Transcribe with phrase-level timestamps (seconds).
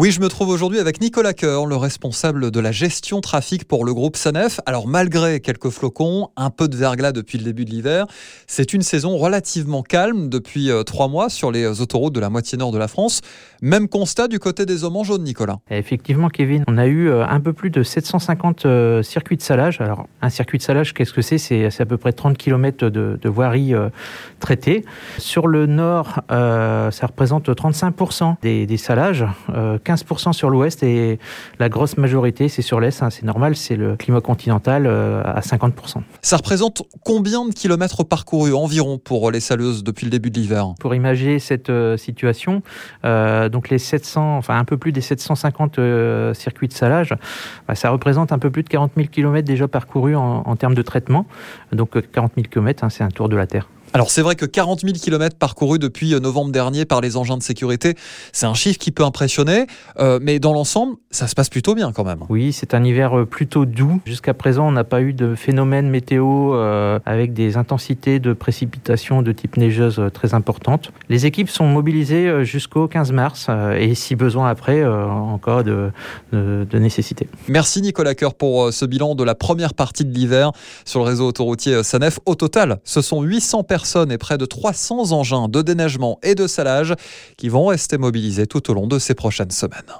[0.00, 3.84] Oui, je me trouve aujourd'hui avec Nicolas Coeur, le responsable de la gestion trafic pour
[3.84, 4.58] le groupe Sanef.
[4.64, 8.06] Alors malgré quelques flocons, un peu de verglas depuis le début de l'hiver,
[8.46, 12.56] c'est une saison relativement calme depuis euh, trois mois sur les autoroutes de la moitié
[12.56, 13.20] nord de la France.
[13.60, 15.58] Même constat du côté des hommes en jaune, Nicolas.
[15.68, 19.82] Effectivement, Kevin, on a eu euh, un peu plus de 750 euh, circuits de salage.
[19.82, 21.36] Alors un circuit de salage, qu'est-ce que c'est?
[21.36, 23.74] C'est à peu près 30 km de, de voirie
[24.38, 24.82] traitée.
[25.18, 29.26] Sur le nord, ça représente 35% des, des salages.
[29.90, 31.18] 15% sur l'ouest et
[31.58, 33.02] la grosse majorité, c'est sur l'est.
[33.02, 36.02] Hein, c'est normal, c'est le climat continental euh, à 50%.
[36.22, 40.74] Ça représente combien de kilomètres parcourus environ pour les saleuses depuis le début de l'hiver?
[40.78, 42.62] Pour imaginer cette euh, situation,
[43.04, 45.80] euh, donc les 700, enfin un peu plus des 750
[46.34, 47.14] circuits de salage,
[47.66, 50.82] bah, ça représente un peu plus de 40 000 kilomètres déjà parcourus en, termes de
[50.82, 51.26] traitement.
[51.72, 53.68] Donc 40 000 kilomètres, hein, c'est un tour de la Terre.
[53.92, 57.36] Alors c'est vrai que 40 000 km parcourus depuis euh, novembre dernier par les engins
[57.36, 57.96] de sécurité,
[58.32, 59.66] c'est un chiffre qui peut impressionner,
[59.98, 62.20] euh, mais dans l'ensemble, ça se passe plutôt bien quand même.
[62.28, 64.00] Oui, c'est un hiver euh, plutôt doux.
[64.06, 66.52] Jusqu'à présent, on n'a pas eu de phénomène météo
[67.04, 70.92] avec des intensités de précipitations de type neigeuse très importantes.
[71.08, 75.90] Les équipes sont mobilisées jusqu'au 15 mars et si besoin après, en cas de,
[76.32, 77.28] de, nécessité.
[77.48, 80.52] Merci Nicolas Coeur pour ce bilan de la première partie de l'hiver
[80.84, 82.18] sur le réseau autoroutier Sanef.
[82.26, 86.46] Au total, ce sont 800 personnes et près de 300 engins de déneigement et de
[86.46, 86.94] salage
[87.38, 89.90] qui vont rester mobilisés tout au long de ces prochaines semaines.